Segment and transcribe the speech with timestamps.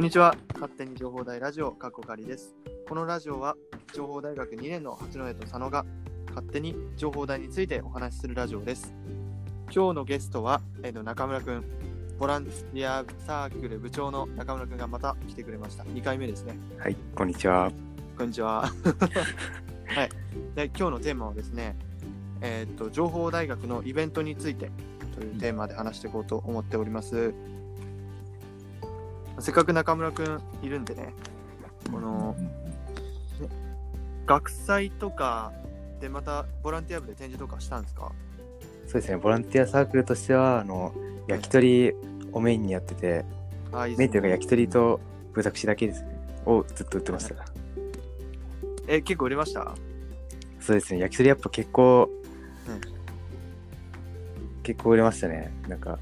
[0.00, 0.34] こんにちは。
[0.54, 2.56] 勝手に情報大ラジオ、かっこかりです。
[2.88, 3.54] このラジオは、
[3.92, 5.84] 情報大学2年の八戸と佐野が、
[6.30, 8.94] 勝手に情報大についてお話しするラジオです。
[9.70, 11.64] 今日のゲストは、えーと中村くん、
[12.18, 15.84] ボランティアサークル部長の中村くんがまた来てくれました。
[15.84, 16.58] 2回目ですね。
[16.78, 17.70] はい、こんにちは。
[18.16, 18.62] こんにちは。
[19.84, 20.08] はい。
[20.54, 21.76] で、今日のテーマはですね、
[22.40, 24.70] えっ、と、情報大学のイベントについて
[25.14, 27.34] というテーマで話していこうと思っております。
[29.40, 31.12] せっかく中村くんいるんでね、
[31.90, 32.36] この
[34.26, 35.52] 学祭とか
[36.00, 38.12] でまたボランティア部で展示とかしたんですか？
[38.86, 40.92] そうですね、ボランティアサークルとしては、あの、
[41.28, 41.94] 焼き鳥
[42.32, 43.24] をメインにやってて、
[43.72, 45.00] あ、いいメインというか焼き鳥と
[45.32, 46.08] 豚串だけですね、
[46.44, 47.44] をずっと売ってました。
[48.88, 49.74] え、結構売れました？
[50.60, 52.10] そうですね、焼き鳥やっぱ結構、
[52.68, 52.80] うん。
[54.62, 55.52] 結構売れましたね。
[55.68, 55.98] なんか、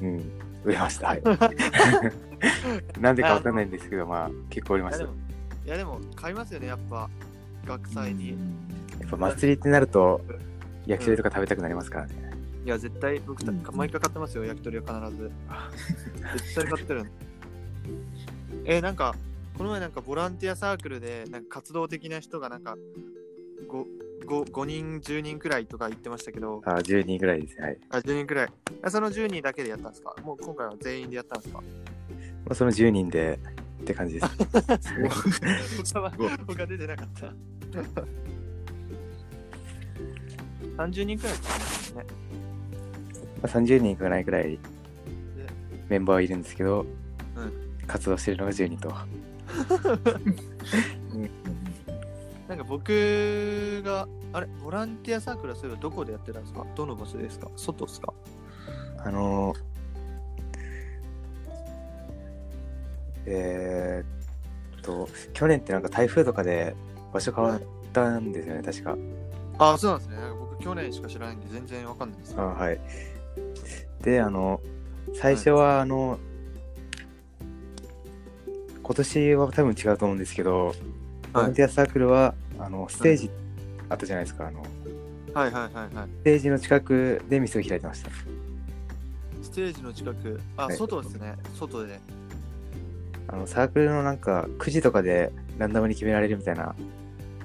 [0.00, 0.18] うん、
[0.64, 1.08] 売れました。
[1.08, 1.22] はい。
[3.00, 5.04] なんでかわかんないんですけど、まあ、結構売れました。
[5.04, 5.18] いやでも、
[5.64, 7.08] いやでも買いますよね、やっぱ
[7.66, 8.30] 学祭に。
[9.00, 10.20] やっぱ祭りってなると、
[10.86, 12.14] 焼き鳥とか食べたくなりますからね。
[12.64, 15.30] いや、絶対僕た、うん毎回買ってますよ、焼き鳥は必ず。
[16.44, 17.04] 絶対買ってる。
[18.64, 19.14] え、なんか、
[19.56, 22.76] この前なんかボランティアサークルで、なんか活動的な人がなんか、
[23.68, 23.84] 5,
[24.26, 27.62] 5, 5人、10人くらいとか言ってましたけど、あ、10人ぐらいですね。
[27.64, 27.78] はい。
[27.90, 28.48] あ、10人くらい。
[28.82, 30.14] あその10人だけでやったんですか？
[30.24, 31.62] もう今回は全員でやったんですか？
[32.46, 33.38] まあ、その10人で
[33.82, 34.26] って感じです。
[35.92, 36.10] 他 は
[36.46, 37.32] 他出てなかった。
[40.82, 42.04] 30人くらいですね。
[43.42, 44.58] まあ、30人いかないくらい
[45.88, 46.86] メンバーはいるんですけど、
[47.36, 47.52] うん
[47.86, 48.88] 活動してるのが10人と。
[52.48, 56.66] なんか僕が、あれ、ボランティアサークルはそういえばどこでやってたんですか？
[56.74, 57.48] どの場所ですか？
[57.56, 58.12] 外ですか？
[58.98, 59.58] あのー
[63.26, 66.74] えーっと、去年ってなんか台風とかで
[67.12, 67.60] 場所変わっ
[67.92, 68.96] たんですよね、確か。
[69.58, 70.16] あ、そうなんですね。
[70.38, 72.34] 僕去年しか知らないんで全然わかんないです。
[72.38, 72.80] あはい。
[74.02, 74.60] で、あの、
[75.14, 76.18] 最初は、あの、
[78.82, 80.74] 今年は多分違うと思うんですけど、
[81.32, 83.30] ボランティアサークルは、あの、ステージ
[83.88, 84.62] あったじゃないですか、あの、
[85.34, 86.08] はいはいはいはい。
[86.20, 88.10] ステージの近くで店を開いてました。
[89.42, 91.34] ステージの近く、あ、はい外ですね。
[91.58, 91.98] 外で。
[93.28, 96.74] あのサークルのなんか9時とかでランダムに決められるみたいな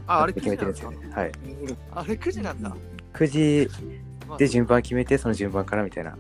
[0.08, 1.09] あ、あれ9決めてるんですすよね。
[1.14, 1.31] はい。
[1.92, 2.75] あれ9時なんだ。
[3.14, 3.69] 9時
[4.28, 6.18] まあで順番決めて、その順番からみたいな。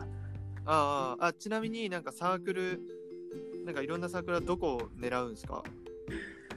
[0.65, 2.79] あああ、ちなみになんかサークル、
[3.65, 5.63] なんかいろんなサークルはどこを狙うんですか？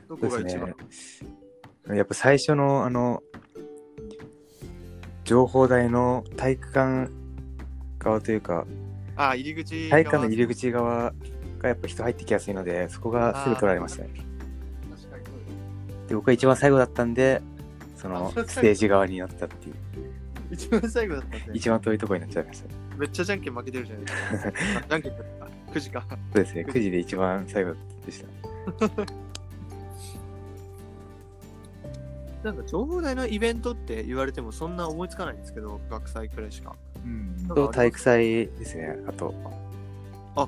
[0.08, 0.74] どこが一番、
[1.96, 3.22] やっぱ最初のあの
[5.24, 7.10] 情報台の体育館
[7.98, 8.66] 側というか、
[9.16, 11.12] ああ、入り口体育館の入り口側
[11.64, 14.10] がやっぱ人入ってきやすいので、そこがすぐ取られましたね。
[14.14, 17.42] 確かにそうですで、僕は一番最後だったんで、
[17.96, 19.74] そのステージ側になったっていう、
[20.50, 21.52] 一番最後だったんで。
[21.54, 22.68] 一番遠いところになっちゃいました。
[22.96, 24.48] めっちゃじゃんけん負けてるじゃないですか。
[24.78, 25.44] あ じゃんけんだった。
[25.72, 26.06] 9時か。
[26.08, 27.74] そうですね、9時で一番最後
[28.06, 28.28] でした。
[32.44, 36.76] なんか情報大のイベントって言われてもそんな思いつかないんですけど、学祭くらいしか。
[37.02, 39.34] うんなんかと体育祭ですね、あと。
[40.36, 40.46] あ、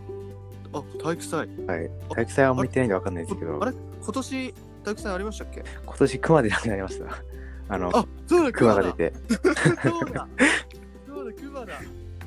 [0.69, 1.39] 体育祭。
[1.39, 1.91] はい。
[2.11, 3.73] 体育祭はあんま行ってないんでわかんないですけど、あれ
[4.03, 4.55] 今年
[4.85, 5.65] 体育祭ありましたっけ？
[5.85, 7.23] 今年熊でなくなりました。
[7.69, 8.75] あの、あ、そうだ、熊。
[8.75, 9.13] が出て。
[9.83, 10.29] そうだ。
[11.09, 11.81] そうだ、熊だ。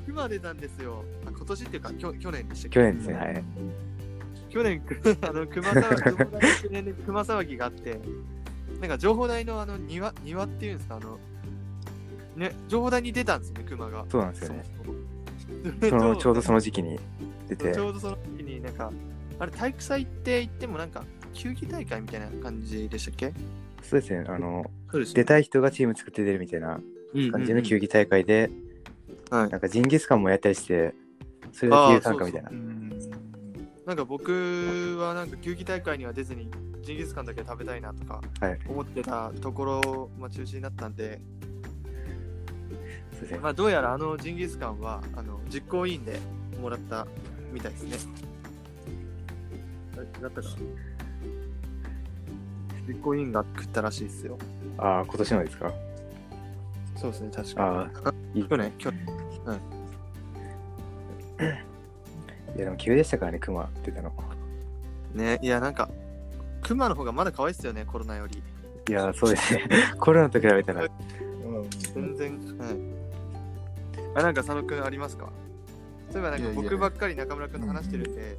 [0.05, 1.03] 熊出たんですよ。
[1.25, 2.75] あ今年っていうか、きょ去年でしたっけ？
[2.75, 3.43] 去年ですね、はい。
[4.49, 4.81] 去年、
[5.21, 7.99] あの熊騒ぎ、熊騒ぎがあって、
[8.81, 11.19] なんか情報大のあの庭、庭っていうんですか、あの、
[12.35, 14.05] ね、情報大に出たんですよね、熊が。
[14.09, 14.63] そうなんですよね。
[15.81, 16.99] そそのちょうどそのの時期に
[17.49, 18.91] 出てち、ょうどその時になんか、
[19.39, 23.33] あれ、体育祭って言ってもなんか、球技大会みたいな感じでしたっけ？
[23.81, 26.79] そうですね、あの、そうです出たい人がチーム作って出るみたいな
[27.31, 28.49] 感じの球技大会で、
[29.29, 29.49] はい。
[29.49, 30.93] なんかジンギスカンもやったりして、
[31.51, 32.51] それで自由参加みたいな。
[33.85, 36.51] なんか僕はなんか球技大会には出ずに
[36.83, 38.59] ジンギスカンだけ食べたいなとかはい。
[38.67, 41.19] 思ってたところ、まあ、中止になったんで。
[43.41, 46.17] まあ、どうやらあのジンギスカンはあの実行委員で
[46.61, 47.05] もらった
[47.51, 47.97] みたいですね。
[49.95, 50.55] あれ違ったかな
[52.87, 54.37] 実行委員が食ったらしいですよ。
[54.77, 55.71] ああ、今年のですか？
[56.97, 58.45] そうですね、確かああ、いい。
[58.45, 58.99] 去年、去年。
[62.55, 64.11] いや、でも急でしたからね、熊出たの。
[65.13, 65.89] ね、いや、なんか、
[66.61, 68.41] 熊の方がまだ可愛いっすよね、コロナより。
[68.89, 69.63] いや、そうですね。
[69.99, 70.87] コロナと比べたら、
[71.93, 72.77] 全然、はい。
[74.15, 75.29] あ、なんか佐野くんありますか？
[76.11, 78.37] そういえばなんか僕ばっかり中村くんと話してるんで、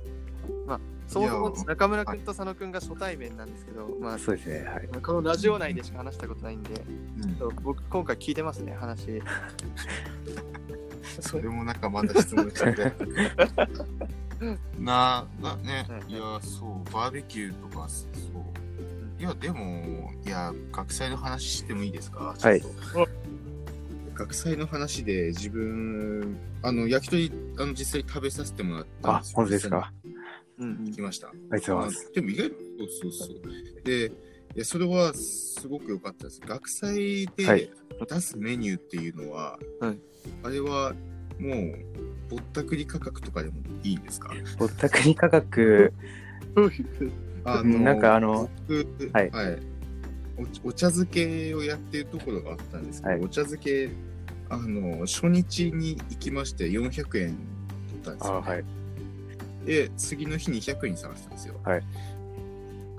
[0.67, 4.65] まあ、そもそも中村君と佐野君が初対面なんですけど、まあ、そうですね。
[4.67, 4.89] はい。
[5.03, 6.75] このラジオ内でしか話したことないんで、う
[7.23, 9.23] ん僕今回聞いてますね、話。
[11.21, 12.93] それもなんかまた質問しちゃって。
[14.79, 18.11] な、な、ねう、んいや、そう、バーベキューとか、そう。
[19.21, 22.35] いや、でも、いや、学祭の話してもいいですか？
[22.41, 22.73] はいちょっ
[23.07, 23.09] と
[24.21, 29.37] 学祭の話で自分、あの、焼き鳥、あの、実際食べさせてもらったんあです、よ。
[29.37, 29.93] 本当ですか？
[30.59, 31.29] うん行きました。
[31.29, 32.07] ありがとうございます。
[32.11, 32.57] あでも意外と、
[33.03, 33.83] そうそうそう。
[33.85, 34.11] で、い
[34.57, 36.41] や、それはすごく良かったです。
[36.45, 37.71] 学祭はいで
[38.09, 39.99] 出すメニューっていうのは、はい
[40.43, 40.93] あれは
[41.39, 41.75] もう、
[42.29, 44.35] ぼったくり価格とかでもいいんですか？
[44.59, 45.95] ぼったくり価格、
[47.45, 49.31] あうんなんかあの、僕はい
[50.65, 53.91] おお茶漬けをやってるところがあったんですけど、はいお茶漬け、
[54.49, 57.31] あの、初日に行きまして400円取
[58.01, 58.65] ったんですよ、あはい。
[59.67, 61.55] で、次の日に100円に探したんですよ。
[61.63, 61.83] はい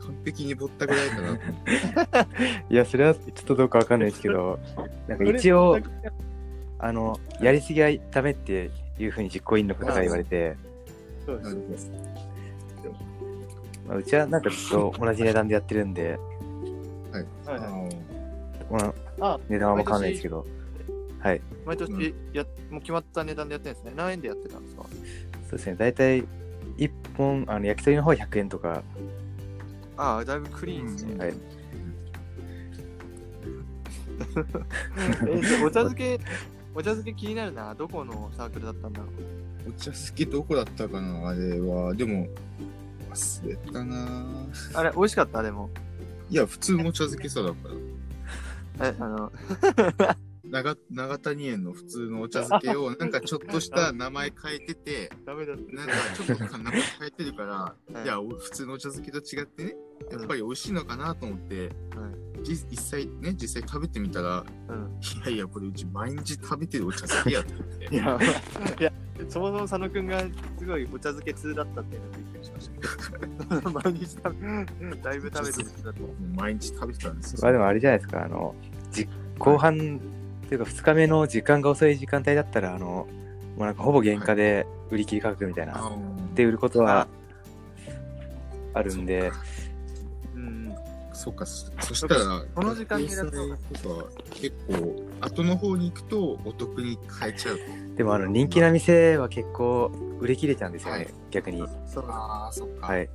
[0.01, 2.73] 完璧にぼったくられたなと思って。
[2.73, 4.59] いや、それはちょっとどうかわかんないですけど、
[5.07, 5.77] なんか一応、
[6.79, 10.55] あの、やりすぎはダメっていうふうに実行委員の方から言われて、
[11.25, 11.91] そうです
[13.87, 16.17] まあ、うちはなんかずっと同じ値段でやってるんで、
[17.11, 17.57] はいあは
[17.89, 17.95] い
[18.71, 20.45] まあ、あ値段はわんないですけど、
[21.19, 21.41] はい。
[21.65, 23.93] 毎年や、もう決まった値段でやってるんですね。
[23.95, 24.83] 何円でやってたんですか？
[24.83, 24.89] そ
[25.49, 26.23] うですね、大体
[26.77, 28.81] 1本、あの焼き鳥の方は100円とか、
[29.97, 31.17] ああ、だいぶクリーンですね。
[31.17, 31.33] はい。
[35.27, 36.19] えでお茶漬け、
[36.73, 37.75] お茶漬け気になるな。
[37.75, 39.09] どこのサークルだったんだろう？
[39.69, 41.27] お茶漬けどこだったかな？
[41.27, 41.93] あれは。
[41.93, 42.27] でも、
[43.11, 45.43] 忘れたなあれ、美味しかった？
[45.43, 45.69] でも。
[46.31, 47.55] いや、普通のお茶漬けさだか
[48.79, 48.87] ら。
[48.87, 49.31] え、あの、
[50.45, 55.75] 長長谷園の普通のお茶漬けを、なんかちょっとした名前変えてて、 ダメだった。
[55.75, 57.53] なんかちょっと名前変えてるから、
[57.93, 59.75] はいいや、お普通のお茶漬けと違ってね、
[60.09, 61.73] やっぱり美味しいのかなと思って、はい
[62.43, 64.99] じ実際ね、実際食べてみたら、うん。
[65.21, 67.93] いやいや、これうち毎日食べてるお茶漬けやと思って。
[67.93, 68.19] いや、
[68.79, 68.93] いや、
[69.29, 70.19] そもそも佐野くんが
[70.57, 72.69] すごいお茶漬け通だったっていうのをびっくりしまし
[73.61, 73.69] た。
[73.69, 74.35] 毎日食
[74.89, 75.99] べ、だいぶ食べてる人だと。
[76.35, 77.39] 毎日食べてたんですよ。
[77.43, 78.55] まあでもあれじゃないですか、あの、
[78.91, 79.99] じ後半
[80.45, 83.07] っていうか2日目の時間が遅い時間帯だったら、あの、も
[83.57, 87.07] うなんかほぼ原価で売り切り価格みたいな、あーで売ることは
[88.73, 89.31] あるんで、
[90.35, 90.75] うん。
[91.13, 97.63] そっか、そそしたら、この時間にやると学祭とか結構、後の方に行くとお得に買えちゃうと。
[97.95, 101.63] でもあの人気な店は結構売り切れちゃうんですよね、はい逆に。
[101.87, 102.05] そう。
[102.09, 102.87] ああ、そっか。
[102.87, 103.09] はい。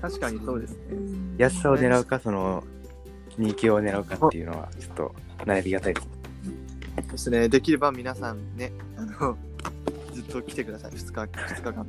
[0.00, 0.78] 確かにそうですね。
[0.90, 2.64] うん安さを狙うか、その、
[3.38, 5.14] 人気を狙うかっていうのは、ちょっと
[5.44, 6.08] 悩みがたいです。
[7.10, 7.48] ですね。
[7.48, 9.36] できれば皆さんね、あの、
[10.12, 10.92] ずっと来てください。
[10.92, 11.86] 2日、二日間とも。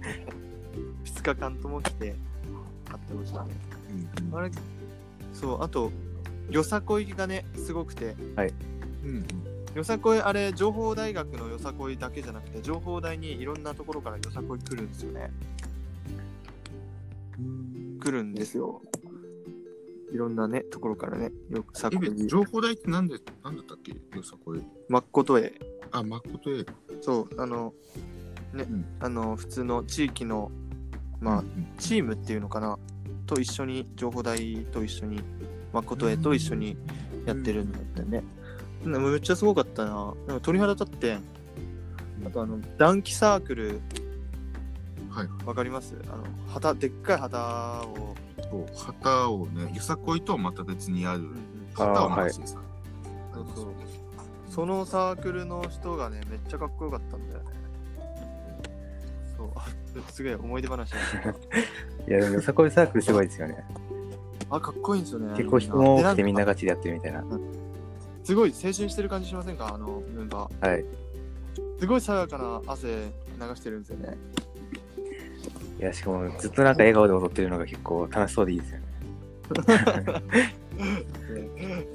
[1.06, 2.16] 2日間とも来て、
[2.86, 3.40] 買ってほしいね。
[4.32, 4.52] うんあれ
[5.34, 5.92] そう、あと、
[6.50, 8.16] よさこいがね、すごくて、
[9.04, 9.26] うん
[9.76, 15.32] よさこい、あれ、情報大学のよさこいだけじゃなくて、情報大にいろんなところからよさこい来るんですよね。
[18.00, 18.82] 来るんですよ。
[20.12, 24.62] いろんなね、ところからね、よさこえい、情報代ってなんで、なんだったっけよさこれ。
[24.90, 25.54] まっことへ、
[25.92, 26.66] あ、まことえ。
[27.02, 27.74] そう、あの、
[28.54, 30.52] ね、うんあの、普通の地域の、
[31.20, 32.78] まあ、うんチームっていうのかな、
[33.26, 35.20] と一緒に、情報大と一緒に、
[35.74, 36.78] まことへと一緒に
[37.26, 38.08] やってるんだってね。
[38.08, 38.24] でも
[38.86, 40.14] めっちゃすごかったな。
[40.28, 41.18] なんか鳥肌立って、
[42.26, 43.80] あとあの、暖気サークル、
[45.10, 45.28] はい。
[45.46, 45.96] わかります？
[46.12, 48.16] あの、旗、でっかい旗を、
[48.50, 51.30] そう旗をね、よさこいとはまた別にある
[51.74, 52.58] 旗を回してさ。
[53.34, 53.66] そうそう。
[54.50, 57.46] そのサークルの人がね、めっちゃかっこよかったんだよね。
[59.38, 59.66] そう、あ
[60.12, 61.40] すげえ思い出話なんだけど
[62.10, 63.64] いや、でもよさこいサークルすごいですよね。
[64.50, 65.34] あ、かっこいいんですよね。
[65.36, 66.54] 結構人も多くてみんなが。
[66.54, 67.24] ガチでやってるみたいな。
[68.24, 69.74] すごい青春してる感じしませんか？
[69.74, 70.70] あのメンバー。
[70.70, 70.86] はい。
[71.80, 72.94] すごい爽やかな汗流
[73.56, 74.18] してるんですよね。
[75.80, 78.86] いや、しかもずっとなんか笑顔で踊ってるのが結構楽しそうでいいですよね。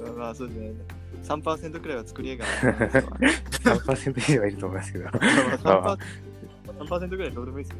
[0.03, 0.73] で まあそうですね。
[1.23, 3.75] 3%くらいは作り笑顔なんですよ。
[3.75, 5.05] 3%以上はいると思いますけど。
[5.11, 5.11] ま
[5.91, 5.97] あ
[6.67, 7.79] 3%, 3くらいどうでもいいですよ。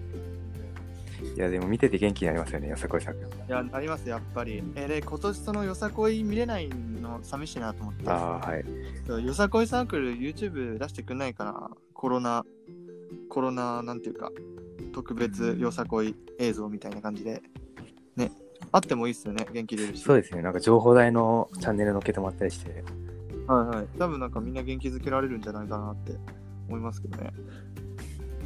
[1.39, 3.27] いや、でも見てて元気になりますよね、よさこいサークル。
[3.27, 4.61] いや、なります、やっぱり。
[4.75, 8.09] えーで、今年そのよさこい見れないの寂しいなと思って。
[8.09, 9.25] ああ、はい。
[9.25, 11.71] よさこいサークル YouTube 出してくんないかな？
[11.93, 12.43] コロナ、
[13.29, 14.33] コロナなんていうか、
[14.91, 17.41] 特別よさこい映像みたいな感じで。
[18.17, 18.33] ね。
[18.73, 20.03] あってもいいっすよね、元気出るし。
[20.03, 22.83] そうですね、なんか情報台のチャンネル載っけてもらったりして。
[23.47, 23.87] はいはい。
[23.97, 26.17] 多分なんかみんな元気づけられるんじゃないかなって
[26.67, 27.31] 思いますけどね。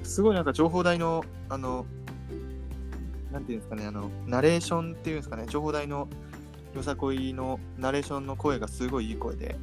[0.04, 1.88] すごいなんか情報台の、あの、
[3.34, 6.08] なんていうんですかね、あの、ナレーションっていうんですかね、情報台の
[6.76, 9.58] よさこいのナレーションの声がすごいいい声で、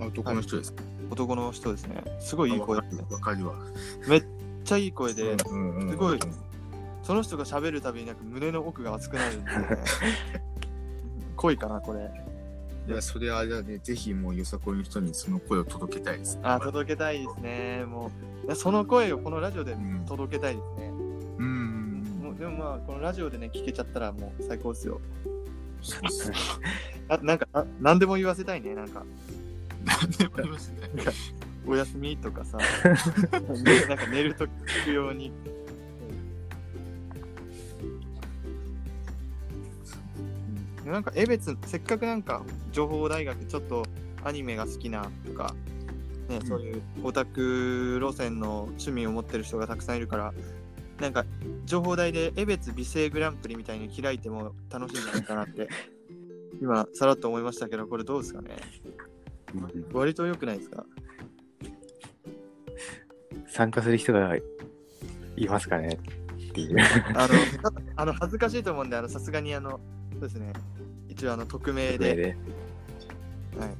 [0.00, 2.04] あ男の人ですか、男の人ですね。
[2.20, 3.54] すごいいい声わでわかるわ。
[4.08, 4.24] めっ
[4.64, 5.44] ちゃいい声で、す
[5.96, 6.20] ごい
[7.02, 9.56] その人が喋るたびになんか胸の奥が熱くなるんで、ね、
[11.34, 12.10] 濃いかな、これ。
[12.88, 16.38] いや、それはあれだね、ぜひもうよさこいの人にその声を届けたいです。
[16.42, 17.84] あ、届けたいですね。
[17.86, 18.10] も
[18.48, 20.91] う、その声をこのラジオでうん届けたいですね。
[22.78, 25.00] このラジオでね、聞けちゃったらもう最高ですよ。
[27.08, 28.74] あ なんかあ、なんでも言わせたいね。
[28.74, 29.04] なんか、
[29.84, 30.76] 何でもありますね。
[31.66, 32.64] おやすみとかさ、 ね
[33.88, 35.28] なんか寝ると聞くように。
[35.28, 35.62] うん
[40.84, 43.86] なんか、江別、せっかくなんか、情報大学、ちょっと
[44.24, 45.54] アニメが好きなとか、
[46.28, 50.34] ね、うんそういうオタク路線の趣味を持ってる人がたくさんいるから、
[51.02, 51.24] なんか、
[51.64, 55.68] 情報大で江別美声グランプリみたいに開いても楽しいんじゃないかなって、
[56.62, 58.50] 今、さらっと思いましたけど、これどうですかね？
[59.54, 59.86] うん。
[59.92, 60.86] 割と良くないですか？
[63.48, 64.36] 参加する人が
[65.36, 65.98] いますかね？
[66.50, 66.76] っていう。
[67.14, 67.34] あの、
[67.96, 69.80] あの恥ずかしいと思うんで、あの、さすがにあの、
[70.12, 70.52] そうですね、
[71.08, 72.36] 一応あの、匿名で、で。
[73.58, 73.74] はい、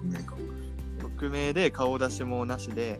[1.00, 2.98] 匿名で顔出しもなしで、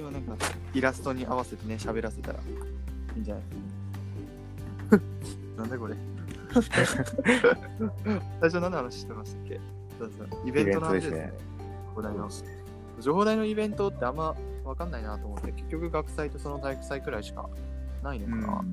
[0.00, 0.34] でもなんか、
[0.72, 2.42] イラストに合わせてね、喋らせたらい
[3.18, 3.50] いんじゃないで
[4.88, 5.02] すか、ね。
[5.58, 5.94] なんだこれ。
[8.40, 9.60] 最初何の話してましたっけ？
[9.98, 11.32] そうそう、イベントの話ですね。
[11.94, 12.30] 情報大の。
[13.00, 17.46] 情報大のイベントってあんまわかんないなと思って、結局学祭とその体育祭くらいしか
[18.02, 18.64] ないのかな。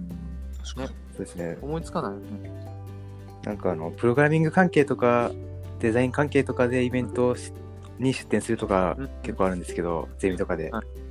[0.64, 0.88] 確かに。
[0.88, 1.58] そうですね。
[1.62, 2.52] 思いつかないよね。
[3.44, 5.32] なんかあの、プログラミング関係とか、
[5.80, 7.52] デザイン関係とかでイベントし
[8.00, 10.72] に出展するとかうん結構あるんですけど、ゼミとかで。
[10.72, 11.07] はい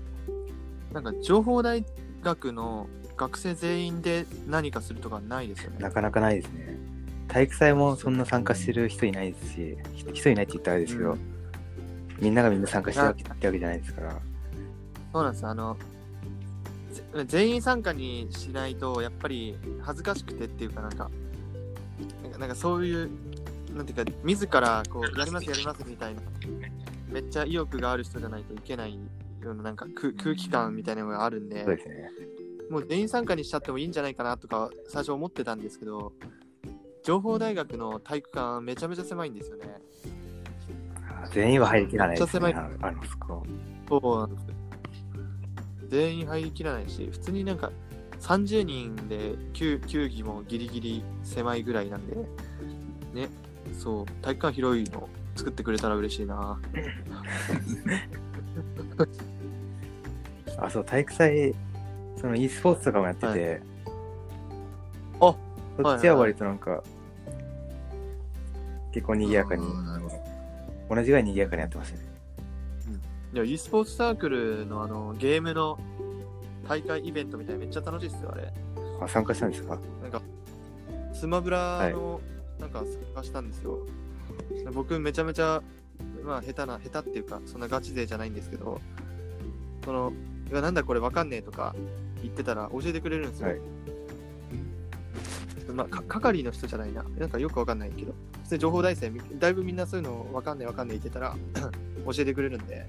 [1.01, 1.85] なんか情報大
[2.23, 5.79] 学の学生全員で何かするとかないですよね。
[5.81, 6.79] なかなかないですね。
[7.29, 11.37] 体育祭もそんな参加してる人いないですし、ひ人いないって言ったらあれですけど、うん
[12.19, 14.19] みんながみんな参加してるわけってわけじゃないですから。
[15.13, 15.77] そうなんですあの
[17.15, 21.11] ぜ全員参加にしないとやっぱり恥ずかしくてっていうかなんか
[22.23, 23.11] なんかなんかそういう
[23.75, 26.21] なんていうか自らこうやりますやりますみたいな
[27.09, 28.99] めっちゃ意欲がある人じゃないといけない
[29.43, 32.11] ようななんか空空気感みたいなのがあるんでそうですね。
[32.71, 36.13] もう全員参加にしちゃってもいいんじゃないかなとか最初思ってたんですけど
[37.05, 39.81] 情報大学の体育館めちゃめちゃ狭いんですよね。
[41.09, 42.47] あ全員は入りきらないですね。
[42.47, 43.47] めっちゃあのあのそこ。
[43.89, 44.55] そうなんですよ。
[45.89, 47.71] 全員入りきらないし、普通になんか
[48.21, 52.17] 30人で球球技もギリギリ狭いぐらいなんで、
[53.15, 53.29] ね、
[53.73, 56.59] そう、体育館広いの作ってくれたら嬉しいな。
[60.59, 61.55] あ、そう、体育祭、
[62.21, 63.63] その e スポーツとかもやってて、
[65.21, 65.35] あ
[65.77, 66.83] そっちは割となんか、
[68.93, 69.67] 結構賑やかに。
[70.89, 72.05] 同じぐらい賑やかにやってましたね。
[73.35, 75.79] いや、e スポーツサークルのあのゲームの
[76.69, 78.53] 大会イベントみたいなめっちゃ楽しいっすよ、あれ。
[79.03, 79.79] あ、参加したんですか？
[80.03, 80.23] なんか、
[81.13, 82.21] スマブラの、
[82.59, 83.79] なんか参加したんですよ。
[84.73, 85.63] 僕めちゃめちゃ、
[86.27, 88.81] まあ下手な、下手っていうか、そんなガチ勢じゃないんですけど、
[89.85, 90.13] その、
[90.51, 91.75] いや、なんだこれわかんねえとか
[92.23, 93.49] 言ってたら教えてくれるんですよ。
[93.49, 93.61] はい
[95.73, 97.05] まあ、か係の人じゃないな。
[97.19, 98.15] なんかよくわかんないけど、
[98.45, 101.37] 普通に情報大生、みだいぶみんなそういうのわかんねえわかんねえ言ってたら
[102.07, 102.87] 教えてくれるんで、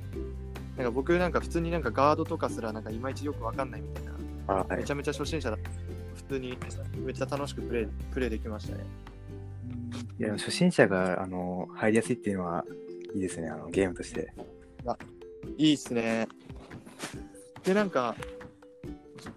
[0.78, 4.12] なんか僕なんか普通になんかガードとかすらなんかいまいちよくわかんないみたいな。
[4.48, 4.92] あ、はいめち。
[4.92, 5.58] ゃめちゃ初心者だ
[6.16, 6.58] 普通に
[6.98, 8.86] めっちゃ楽しくプレイプレイできましたね。
[10.20, 12.66] いや、初心者が、あの、入りやすいっていうのは
[13.14, 14.34] いいですね、あの、ゲームとして。
[15.58, 16.28] いいっすね。
[17.64, 18.16] で、なんか、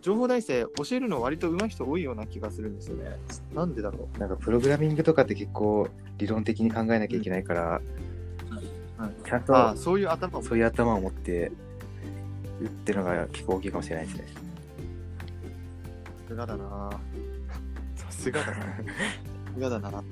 [0.03, 3.17] 情報大生教えるの割と上手い人多いような気がするんですよね。
[3.55, 9.45] なんでだろなんか、プログラミングとかって結構理論的に考えなきゃいけないから、はいちゃんう。
[9.53, 11.51] ああ、とそういう頭もそういう頭を持って
[12.61, 14.27] 打ってるのが結構大きいかもしれないですね。
[16.29, 16.91] さすがだな。
[17.97, 18.55] さすがだな。
[18.55, 18.63] さ
[19.55, 19.91] すがだな。
[19.91, 20.03] ちょっ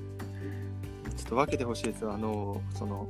[1.27, 3.07] と分けてほしいですよ、あの、その、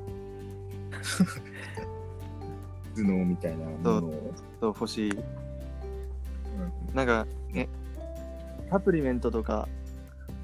[2.97, 4.35] 頭脳みたいなものを。
[4.61, 5.11] そう欲しい。
[5.13, 5.21] うん
[6.95, 7.69] なんか、ね、
[8.71, 9.69] サプリメントとか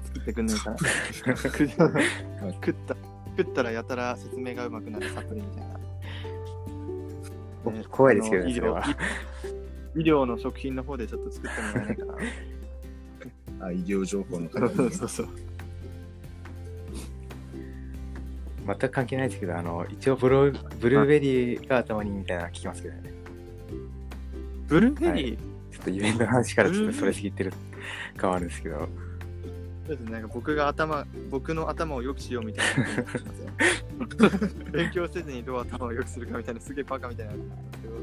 [0.05, 0.71] 作ってくんないか？
[0.71, 0.77] な。
[0.77, 2.95] 食った
[3.37, 5.73] 食ったらやたら説明がうまくなるサプリみたいな。
[7.71, 8.83] ね怖いですけどね、それは。
[8.83, 8.95] 療
[9.95, 12.15] 医療の食品の方でちょっと作ってもらえないかな。
[13.67, 15.27] あ、医療情報のそうそうそう。
[18.65, 23.13] 全く関係ないですけど、あの、一応ブローブルーベリーが頭にいいみたいなの聞きますけどね。
[24.67, 25.37] ブルーベリー、
[25.71, 27.53] ちょっとイベントの話からちょっとそれすぎてる
[28.17, 28.89] 感はあるんですけど、
[29.87, 32.85] そうですね、なんか僕が頭、僕の頭を良くしようみたいな。
[34.71, 37.93] 勉強せずにどう頭を良くするかみたいな、すげえバカみたいな話なんですけど、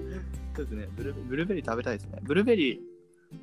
[0.54, 2.20] そうですねブル、ブルーベリー食べたいですね。
[2.22, 2.78] ブルーベリー、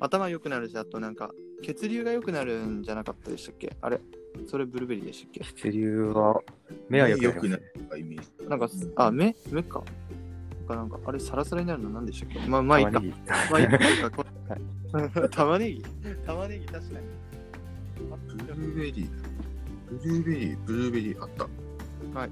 [0.00, 1.30] 頭良くなるし、あとなんか、
[1.62, 3.76] 血流が良くなるんじゃなかったでしたっけ？
[3.82, 4.00] あれ？
[4.46, 5.40] それブルーベリーでしたっけ？
[5.68, 6.40] 血流は、
[6.90, 8.48] 目は良くなりますね良くなるイメージ。
[8.48, 9.34] なんか、あ、目？
[9.50, 9.82] 目か。
[9.82, 12.40] なんか、なんかあれ、サラサラになるの何でしたっけ？
[12.48, 13.02] まあ、まあいいか玉。
[13.02, 13.14] ねぎ
[13.50, 15.28] まあいいか。
[15.30, 15.82] 玉ねぎ
[16.26, 17.06] 玉ねぎ、確かに。
[18.36, 19.08] ブルーベリー。
[19.90, 21.44] ブルーベリー、ブルーベリーあった。
[22.18, 22.30] はい。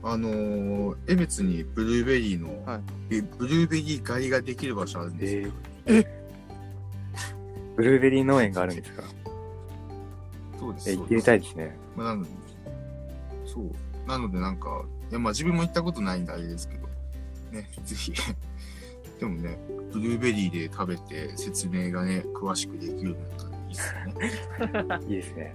[0.00, 2.76] あのー、江別にブルーベリーの、は
[3.10, 5.52] いえブルーベリー狩りができる場所あるんですよ。
[5.86, 6.04] え
[7.76, 9.02] ブルーベリー農園があるんですか？
[10.58, 10.90] そうです。
[10.90, 11.76] え行ってみたいですね。
[11.96, 12.30] まあ、なので、
[13.58, 13.74] そ
[14.06, 14.08] う。
[14.08, 16.88] なので、なんか、いや、まあ自分も行ったことないんであれですけど、
[17.52, 18.12] ね、ぜひ。
[19.20, 19.58] でもね、
[19.92, 25.04] ブルーベリーで食べて説明がね、詳しくできるようになったらいいですよね。
[25.08, 25.54] いいですね。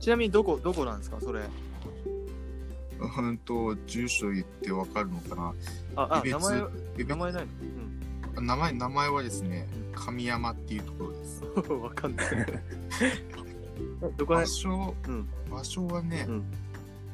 [0.00, 1.18] ちなみにどこ、どこなんですか？
[1.20, 1.40] それ。
[3.00, 5.54] うんと、住所言ってわかるのかな？
[5.96, 6.62] あ、あ、別名前、
[6.98, 7.46] え名前ない
[8.40, 11.42] 名前、名前はですね、神山っていうところです。
[11.68, 12.26] の わかんない。
[14.16, 16.44] どこね場所、うん場所はね、うん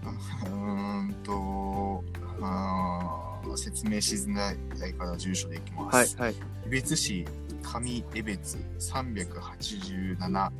[0.05, 0.11] あ
[0.47, 2.05] うーんと、
[2.41, 4.53] あー説明しづら
[4.87, 6.17] いから住所でいきます。
[6.17, 6.41] はい、はい。
[6.67, 7.25] 江別市
[7.63, 10.51] 上江別387番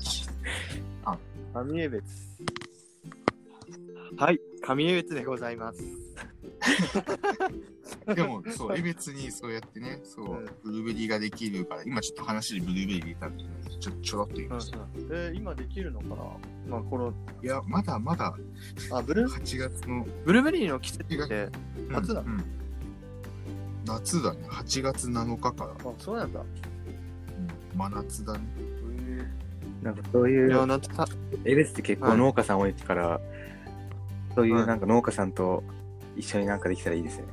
[0.00, 0.28] 地。
[1.54, 2.04] 上江別。
[4.18, 6.05] はい、上江別でございます。
[8.14, 13.44] でも、そう、江別にそうやってね、そう、うんブルーベリーができるから、今ちょっと話でブルーベリー入れたんで、
[13.80, 14.78] ちょちょろっと言いました。
[15.10, 16.14] えー今できるのかな？
[16.68, 18.36] まあ、この、いや、まだまだ
[18.92, 21.48] あ、ブルー、8月のブルーベリーの季節って、
[21.88, 22.44] 夏だうんうん。
[23.86, 26.40] 夏だね、8月7日から、あ、そうなんだ。
[26.40, 28.40] うん真夏だね。
[29.82, 31.06] なんかそういいや、う、夏た、
[31.44, 33.20] エベスって結構農家さん多いから、
[34.34, 35.62] そういうなんか農家さんと
[36.16, 37.32] 一緒になんかできたらいいですよね。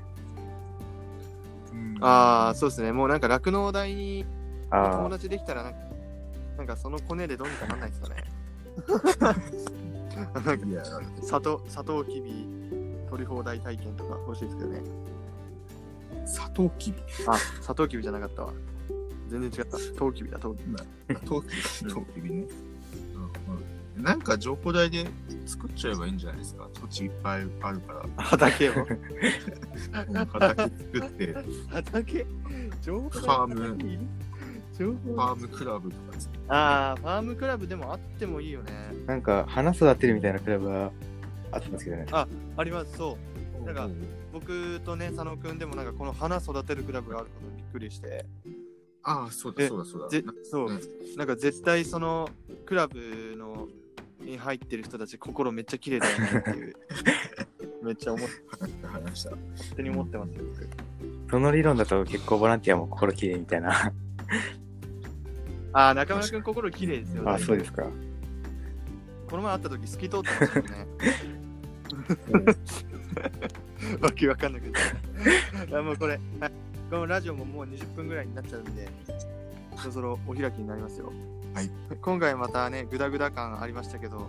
[1.71, 2.91] うんああ、そうですね。
[2.91, 4.25] もうなんか酪農大に
[4.71, 5.79] 友あ達できたらなんか、
[6.57, 8.23] なんかそのコネでどうにかなんないですかね。
[10.33, 10.83] なんかいや、
[11.21, 12.47] 砂糖、砂糖きび
[13.09, 14.81] 取り放題体験とか欲しいですけどね。
[16.25, 16.97] サトウキビ？
[17.27, 18.53] あ、砂糖きびじゃなかったわ。
[19.29, 19.77] 全然違った。
[19.97, 20.75] トウキビだ、トウキビ。
[21.25, 22.45] トウキビ、トウキビね。
[23.95, 25.05] なんか情報台で
[25.45, 26.67] 作っちゃえばいいんじゃないですか？
[26.73, 28.23] 土地いっぱいあるから。
[28.23, 28.73] 畑を？
[28.73, 31.35] うん畑作って、
[31.69, 32.25] 畑？
[32.81, 36.45] 情報ファームファームクラブとか作って。
[36.47, 38.71] ああ、ファームクラブでもあってもいいよね。
[39.05, 40.91] あ、なんか花育てるみたいなクラブは
[41.51, 42.07] あったんですけどね。
[42.11, 42.27] あ
[42.63, 43.17] ります、そ
[43.61, 43.65] う。
[43.65, 43.87] なんか
[44.33, 48.25] 僕とね、佐野くんでもなんかこの花育てるクラブがあることにびっくりして、
[49.03, 50.09] ああ、そうだえそうだそうだ。
[50.09, 50.81] ぜそううん
[51.17, 52.29] なんか絶対その
[52.65, 53.67] クラブの
[54.33, 56.75] に入ってる人たち心めっちゃ綺麗だよねっていう、
[57.85, 58.29] めっちゃ思っ
[58.83, 59.31] 話した。
[59.31, 60.67] 勝手に思ってますよ、僕。
[61.29, 63.93] その理論だと結構ボランティアも心きれいみたいな。
[65.73, 67.83] ああ、中村くん心綺麗ですよ、あ、そうですか。
[69.29, 70.87] この前会った時透き通ってましたよね。
[74.01, 74.79] わけわかんなくて。
[75.75, 76.51] あもうこれ、はい、
[76.89, 78.89] このラジオももう20分ぐらいになっちゃうんで、
[79.77, 81.11] そろそろお開きになりますよ。
[81.53, 81.69] はい。
[82.01, 84.27] 今回またね、グダグダ感ありましたけど、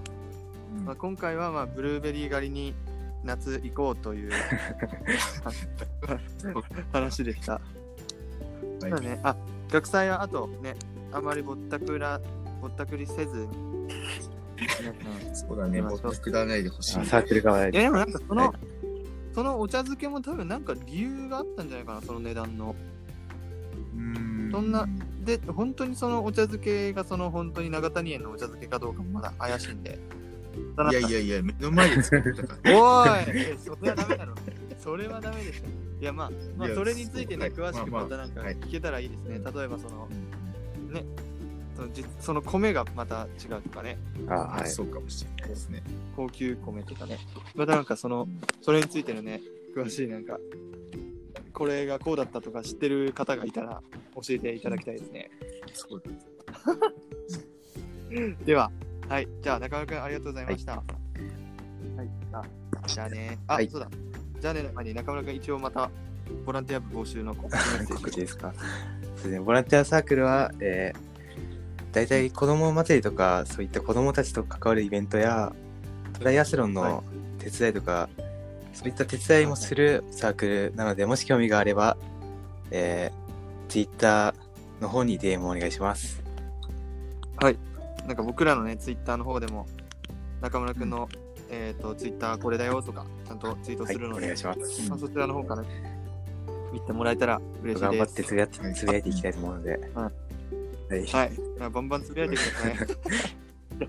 [0.78, 2.74] うんまあ、今回はまあブルーベリー狩りに
[3.22, 4.32] 夏行こうという
[6.92, 7.54] 話でした。
[7.54, 7.62] はい
[8.80, 9.36] そうだね、あ、
[9.70, 10.74] 学祭はあとね、
[11.12, 12.20] あまりぼったくら、
[12.60, 13.48] ぼったくりせず
[15.32, 16.98] そうだね、ぼったくらないでほしい。
[16.98, 17.70] あサークル側で。
[17.70, 18.56] いやでもなんかその、はい
[19.34, 22.76] そのお茶漬けも多分なんか理由があったんじゃないかな、その値段の。
[23.96, 24.86] うんそんな
[25.24, 29.98] で、本当にそのお茶漬けがその本当に長谷園のお茶漬けかどうかもまだ怪しいんで。
[30.90, 32.78] いやいやいや、目の前で作ったから。
[32.80, 34.34] おいえそれはダメだろ。
[34.78, 35.64] それはダメでしょ。
[36.00, 39.40] いやまあ、まあ、それについてね、詳しくまあまあまたなんかはい聞けたらいいですね。
[39.52, 40.34] 例えばその、うん
[41.74, 44.70] そのじその米がまた違うとかね、あ、あはい。
[44.70, 45.82] そうかもしれないですね。
[46.16, 47.18] 高級米とかね。
[47.54, 48.28] またなんかその、
[48.62, 49.42] それについてのね、
[49.76, 50.38] 詳しいなんか、
[51.54, 53.80] これがこうだったとか知ってる方がいたら
[54.16, 55.30] 教えていただきたいですね。
[55.72, 56.10] そうだ
[58.44, 58.70] では、
[59.08, 59.28] はい。
[59.40, 60.72] じゃあ、中村くんありがとうございました。
[60.72, 60.84] はい。
[62.32, 62.42] あ
[62.86, 63.38] じゃあね。
[63.46, 63.88] あ、はいそうだ。
[64.40, 65.90] じゃあね、前に中村くん一応また、
[66.44, 67.50] ボランティア部募集の告
[68.10, 68.52] 知ですか。
[68.52, 75.52] そうですね、ボランティアサークルは、えー、大体子供祭りとか、そういった子供たちと関わるイベントや、
[76.18, 77.04] トライアスロンはの
[77.38, 78.08] 手伝いとか、
[78.74, 81.96] そういった手伝いもするサークルなので、もし興味があれば、
[82.70, 84.34] えー、Twitter
[84.80, 86.22] の方に DM お願いします。
[88.06, 89.66] なんか僕らのね、ツイッターの方でも、
[90.42, 91.08] 中村くんの、
[91.50, 94.90] えっ、と、ツイッターこれだよとか、ちゃんとツイートはい、するので、お願いします。
[94.90, 95.64] まあ、そちらの方から
[96.72, 98.12] 見てもらえたら嬉しい頑張です。
[98.12, 99.74] ってつぶやってつぶやいていきたいと思うので。
[99.94, 100.10] うんは
[100.96, 101.06] い。
[101.06, 101.32] はい。
[101.58, 102.76] まあバンバンつぶやいてください。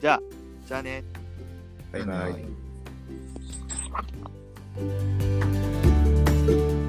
[0.00, 0.22] じゃあ、
[0.66, 1.04] じゃあね。
[1.92, 2.32] バイバイ。
[2.32, 2.65] イ。
[3.96, 4.02] フ
[6.46, 6.85] フフ。